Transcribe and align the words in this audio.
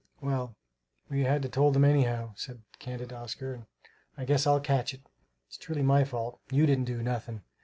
"Well, 0.19 0.55
we'd 1.11 1.25
had 1.27 1.43
to 1.43 1.47
told 1.47 1.75
them 1.75 1.85
anyhow," 1.85 2.33
said 2.35 2.63
candid 2.79 3.13
Oscar, 3.13 3.53
"and 3.53 3.65
I 4.17 4.25
guess 4.25 4.47
I'll 4.47 4.59
catch 4.59 4.95
it. 4.95 5.01
It's 5.47 5.57
truly 5.59 5.83
my 5.83 6.05
fault. 6.05 6.39
You 6.49 6.65
didn't 6.65 6.85
do 6.85 7.03
nothing. 7.03 7.43